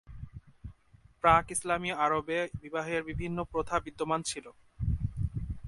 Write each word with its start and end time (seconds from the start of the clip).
প্রাক-ইসলামী 1.23 1.91
আরবে, 1.97 2.37
বিবাহের 2.61 3.01
বিভিন্ন 3.03 3.37
প্রথা 3.43 3.75
বিদ্যমান 3.79 4.21
ছিল। 4.21 4.45